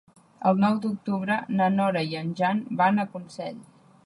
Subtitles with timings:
[0.51, 3.63] El nou d'octubre na Nora i en Jan van a Consell.